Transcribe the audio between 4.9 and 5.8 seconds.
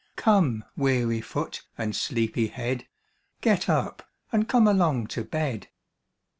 to bed."